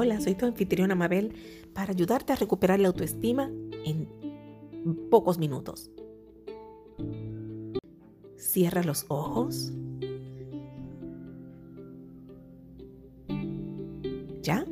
Soy 0.00 0.34
tu 0.34 0.46
anfitriona 0.46 0.94
Mabel 0.94 1.34
para 1.74 1.92
ayudarte 1.92 2.32
a 2.32 2.36
recuperar 2.36 2.80
la 2.80 2.88
autoestima 2.88 3.50
en 3.84 4.08
pocos 5.10 5.38
minutos. 5.38 5.90
Cierra 8.38 8.82
los 8.82 9.04
ojos. 9.08 9.72
¿Ya? 14.42 14.64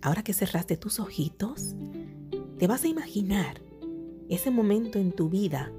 Ahora 0.00 0.22
que 0.22 0.32
cerraste 0.32 0.78
tus 0.78 1.00
ojitos, 1.00 1.74
te 2.58 2.66
vas 2.66 2.84
a 2.84 2.88
imaginar 2.88 3.60
ese 4.30 4.50
momento 4.50 4.98
en 4.98 5.12
tu 5.12 5.28
vida 5.28 5.70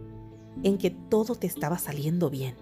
en 0.61 0.77
que 0.77 0.91
todo 0.91 1.33
te 1.33 1.47
estaba 1.47 1.79
saliendo 1.79 2.29
bien. 2.29 2.53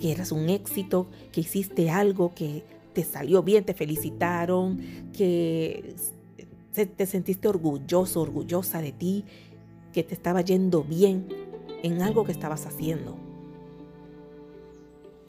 Que 0.00 0.12
eras 0.12 0.30
un 0.30 0.48
éxito, 0.48 1.08
que 1.32 1.40
hiciste 1.40 1.90
algo 1.90 2.34
que 2.36 2.64
te 2.94 3.04
salió 3.04 3.42
bien, 3.42 3.64
te 3.64 3.74
felicitaron, 3.74 4.78
que 5.12 5.94
te 6.72 7.06
sentiste 7.06 7.48
orgulloso, 7.48 8.20
orgullosa 8.20 8.80
de 8.80 8.92
ti, 8.92 9.24
que 9.92 10.02
te 10.02 10.14
estaba 10.14 10.40
yendo 10.40 10.82
bien 10.82 11.28
en 11.82 12.02
algo 12.02 12.24
que 12.24 12.32
estabas 12.32 12.66
haciendo. 12.66 13.16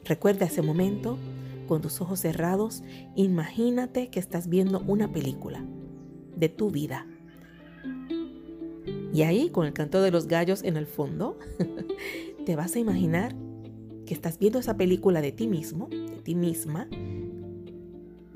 Recuerda 0.04 0.46
ese 0.46 0.62
momento 0.62 1.18
con 1.66 1.82
tus 1.82 2.00
ojos 2.00 2.20
cerrados, 2.20 2.82
imagínate 3.16 4.08
que 4.08 4.20
estás 4.20 4.48
viendo 4.48 4.80
una 4.86 5.12
película 5.12 5.64
de 6.36 6.48
tu 6.48 6.70
vida. 6.70 7.06
Y 9.12 9.22
ahí, 9.22 9.50
con 9.50 9.66
el 9.66 9.72
canto 9.72 10.02
de 10.02 10.10
los 10.10 10.26
gallos 10.28 10.62
en 10.62 10.76
el 10.76 10.86
fondo, 10.86 11.38
te 12.46 12.54
vas 12.54 12.76
a 12.76 12.78
imaginar 12.78 13.34
que 14.04 14.14
estás 14.14 14.38
viendo 14.38 14.58
esa 14.58 14.76
película 14.76 15.20
de 15.20 15.32
ti 15.32 15.48
mismo, 15.48 15.88
de 15.90 16.20
ti 16.22 16.34
misma, 16.34 16.88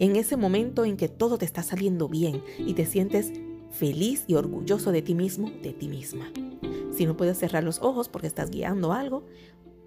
en 0.01 0.17
ese 0.17 0.37
momento 0.39 0.87
en 0.87 0.97
que 0.97 1.09
todo 1.09 1.37
te 1.37 1.45
está 1.45 1.63
saliendo 1.63 2.09
bien 2.09 2.43
y 2.59 2.73
te 2.73 2.87
sientes 2.87 3.33
feliz 3.71 4.25
y 4.27 4.35
orgulloso 4.35 4.93
de 4.93 5.03
ti 5.03 5.15
mismo, 5.15 5.51
de 5.63 5.75
ti 5.75 5.89
misma. 5.89 6.33
Si 6.91 7.05
no 7.05 7.17
puedes 7.19 7.39
cerrar 7.39 7.63
los 7.63 7.81
ojos 7.81 8.09
porque 8.09 8.27
estás 8.27 8.51
guiando 8.51 8.93
algo, 8.95 9.25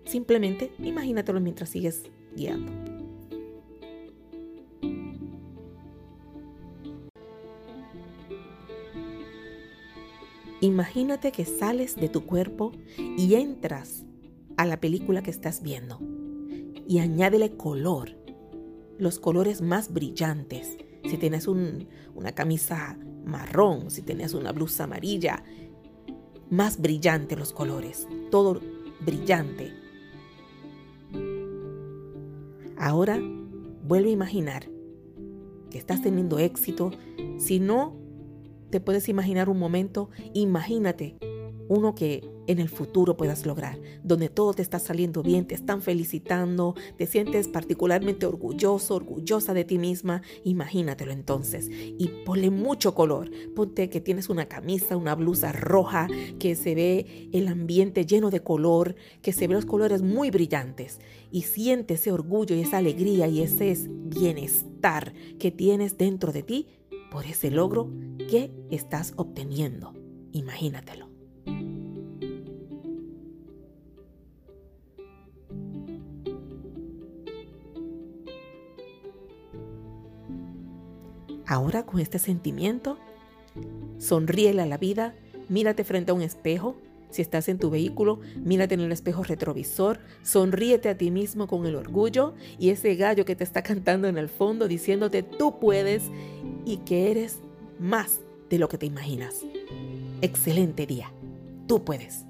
simplemente 0.05 0.71
imagínatelo 0.77 1.41
mientras 1.41 1.69
sigues 1.69 2.03
guiando. 2.35 2.71
Imagínate 10.61 11.31
que 11.31 11.43
sales 11.43 11.95
de 11.95 12.07
tu 12.07 12.25
cuerpo 12.27 12.71
y 13.17 13.33
entras 13.33 14.05
a 14.57 14.65
la 14.67 14.79
película 14.79 15.23
que 15.23 15.31
estás 15.31 15.63
viendo 15.63 15.99
y 16.87 16.99
añádele 16.99 17.57
color 17.57 18.22
los 18.97 19.19
colores 19.19 19.61
más 19.61 19.91
brillantes. 19.91 20.77
Si 21.09 21.17
tienes 21.17 21.47
una 21.47 22.31
camisa 22.33 22.97
marrón, 23.25 23.89
si 23.91 24.01
tienes 24.01 24.33
una 24.33 24.51
blusa 24.51 24.85
amarilla, 24.85 25.43
más 26.49 26.79
brillante 26.79 27.35
los 27.35 27.51
colores, 27.53 28.07
todo 28.31 28.61
brillante. 29.05 29.73
Ahora 32.77 33.19
vuelve 33.83 34.09
a 34.09 34.13
imaginar 34.13 34.69
que 35.69 35.77
estás 35.77 36.01
teniendo 36.01 36.39
éxito. 36.39 36.91
Si 37.37 37.59
no 37.59 37.95
te 38.69 38.79
puedes 38.79 39.09
imaginar 39.09 39.49
un 39.49 39.59
momento, 39.59 40.09
imagínate 40.33 41.17
uno 41.67 41.95
que 41.95 42.32
en 42.47 42.59
el 42.59 42.69
futuro 42.69 43.17
puedas 43.17 43.45
lograr, 43.45 43.79
donde 44.03 44.29
todo 44.29 44.53
te 44.53 44.61
está 44.61 44.79
saliendo 44.79 45.23
bien, 45.23 45.45
te 45.45 45.55
están 45.55 45.81
felicitando, 45.81 46.75
te 46.97 47.07
sientes 47.07 47.47
particularmente 47.47 48.25
orgulloso, 48.25 48.95
orgullosa 48.95 49.53
de 49.53 49.65
ti 49.65 49.77
misma, 49.77 50.21
imagínatelo 50.43 51.11
entonces 51.11 51.69
y 51.71 52.09
ponle 52.25 52.49
mucho 52.49 52.93
color. 52.93 53.29
Ponte 53.55 53.89
que 53.89 54.01
tienes 54.01 54.29
una 54.29 54.47
camisa, 54.47 54.97
una 54.97 55.15
blusa 55.15 55.51
roja, 55.51 56.07
que 56.39 56.55
se 56.55 56.75
ve 56.75 57.29
el 57.31 57.47
ambiente 57.47 58.05
lleno 58.05 58.29
de 58.29 58.41
color, 58.41 58.95
que 59.21 59.33
se 59.33 59.47
ve 59.47 59.53
los 59.53 59.65
colores 59.65 60.01
muy 60.01 60.31
brillantes 60.31 60.99
y 61.31 61.43
siente 61.43 61.95
ese 61.95 62.11
orgullo 62.11 62.55
y 62.55 62.61
esa 62.61 62.77
alegría 62.77 63.27
y 63.27 63.41
ese 63.41 63.75
bienestar 63.89 65.13
que 65.39 65.51
tienes 65.51 65.97
dentro 65.97 66.31
de 66.31 66.43
ti 66.43 66.67
por 67.11 67.25
ese 67.25 67.51
logro 67.51 67.91
que 68.29 68.51
estás 68.69 69.13
obteniendo. 69.15 69.93
Imagínatelo. 70.31 71.12
Ahora 81.45 81.85
con 81.85 81.99
este 81.99 82.19
sentimiento, 82.19 82.97
sonríele 83.97 84.61
a 84.61 84.65
la 84.65 84.77
vida, 84.77 85.13
mírate 85.49 85.83
frente 85.83 86.11
a 86.11 86.15
un 86.15 86.21
espejo. 86.21 86.75
Si 87.09 87.21
estás 87.21 87.47
en 87.47 87.59
tu 87.59 87.69
vehículo, 87.69 88.21
mírate 88.37 88.73
en 88.73 88.79
el 88.79 88.91
espejo 88.91 89.23
retrovisor, 89.23 89.99
sonríete 90.23 90.89
a 90.89 90.97
ti 90.97 91.11
mismo 91.11 91.45
con 91.45 91.65
el 91.67 91.75
orgullo 91.75 92.33
y 92.57 92.69
ese 92.69 92.95
gallo 92.95 93.23
que 93.23 93.35
te 93.35 93.43
está 93.43 93.61
cantando 93.63 94.07
en 94.07 94.17
el 94.17 94.29
fondo 94.29 94.67
diciéndote 94.67 95.21
tú 95.21 95.59
puedes 95.59 96.03
y 96.65 96.77
que 96.77 97.11
eres 97.11 97.39
más 97.79 98.21
de 98.49 98.57
lo 98.57 98.67
que 98.67 98.77
te 98.77 98.85
imaginas. 98.85 99.41
Excelente 100.21 100.87
día. 100.87 101.11
Tú 101.67 101.83
puedes. 101.83 102.25